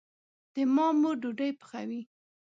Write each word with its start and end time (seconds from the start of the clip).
د 0.53 0.55
ما 0.73 0.87
مور 1.01 1.15
ډوډي 1.21 1.49
پخوي 1.59 2.01